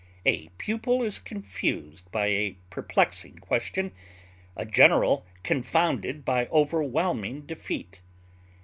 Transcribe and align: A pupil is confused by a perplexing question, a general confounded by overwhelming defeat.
A 0.25 0.47
pupil 0.57 1.03
is 1.03 1.19
confused 1.19 2.11
by 2.11 2.25
a 2.25 2.55
perplexing 2.71 3.35
question, 3.37 3.91
a 4.57 4.65
general 4.65 5.27
confounded 5.43 6.25
by 6.25 6.47
overwhelming 6.47 7.41
defeat. 7.41 8.01